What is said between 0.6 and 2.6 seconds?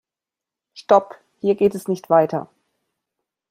Stop! Hier geht es nicht weiter.